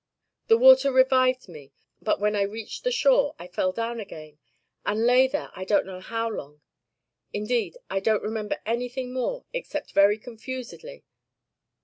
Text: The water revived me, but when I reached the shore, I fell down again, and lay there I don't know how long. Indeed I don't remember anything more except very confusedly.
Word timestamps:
The 0.47 0.57
water 0.57 0.91
revived 0.91 1.47
me, 1.47 1.73
but 2.01 2.19
when 2.19 2.35
I 2.35 2.41
reached 2.41 2.83
the 2.83 2.91
shore, 2.91 3.35
I 3.37 3.45
fell 3.47 3.71
down 3.71 3.99
again, 3.99 4.39
and 4.83 5.05
lay 5.05 5.27
there 5.27 5.51
I 5.55 5.63
don't 5.63 5.85
know 5.85 5.99
how 5.99 6.27
long. 6.27 6.61
Indeed 7.33 7.77
I 7.87 7.99
don't 7.99 8.23
remember 8.23 8.59
anything 8.65 9.13
more 9.13 9.45
except 9.53 9.91
very 9.91 10.17
confusedly. 10.17 11.03